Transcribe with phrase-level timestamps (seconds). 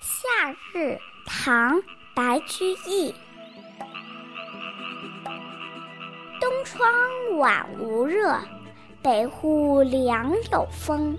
[0.00, 1.76] 夏日，唐·
[2.14, 3.14] 白居易。
[6.40, 6.90] 东窗
[7.38, 8.36] 晚无热，
[9.02, 11.16] 北户凉有风。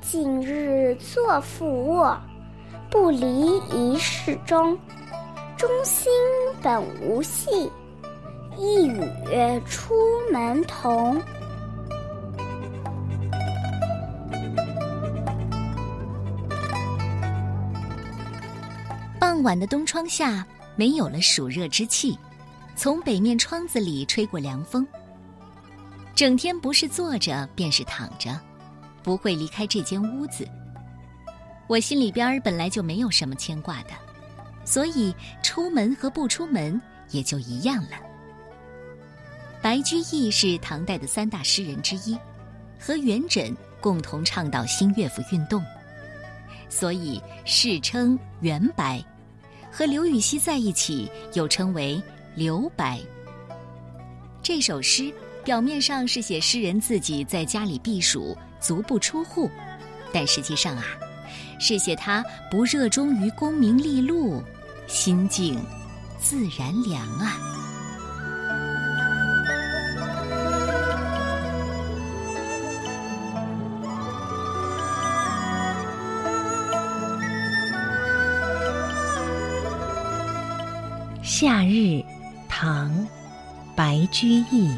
[0.00, 2.20] 近日坐复卧，
[2.90, 4.78] 不离一室中。
[5.56, 6.12] 中心
[6.62, 7.70] 本无戏，
[8.56, 9.00] 一语
[9.68, 9.94] 出
[10.32, 11.20] 门同。
[19.36, 22.18] 傍晚的东窗下，没有了暑热之气，
[22.74, 24.86] 从北面窗子里吹过凉风。
[26.14, 28.40] 整天不是坐着便是躺着，
[29.02, 30.48] 不会离开这间屋子。
[31.66, 33.90] 我心里边本来就没有什么牵挂的，
[34.64, 36.80] 所以出门和不出门
[37.10, 37.98] 也就一样了。
[39.60, 42.16] 白居易是唐代的三大诗人之一，
[42.80, 45.62] 和元稹共同倡导新乐府运动，
[46.70, 49.04] 所以世称元白。
[49.76, 52.02] 和刘禹锡在一起，又称为
[52.34, 52.98] 刘白。
[54.42, 55.12] 这首诗
[55.44, 59.50] 表面上是写诗人自己在家里避暑，足不出户，
[60.14, 60.82] 但实际上啊，
[61.60, 64.42] 是写他不热衷于功名利禄，
[64.86, 65.62] 心境
[66.18, 67.65] 自然凉啊。
[81.28, 82.04] 夏日，
[82.48, 82.88] 唐，
[83.74, 84.72] 白居易。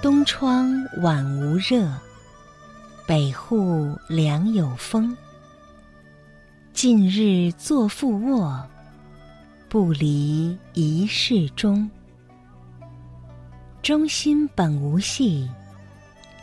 [0.00, 1.92] 东窗晚无热，
[3.04, 5.16] 北户凉有风。
[6.72, 8.64] 近日坐复卧，
[9.68, 11.90] 不离一室中。
[13.82, 15.50] 中心本无戏，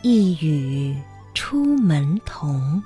[0.02, 1.02] 一语
[1.34, 2.84] 出门同。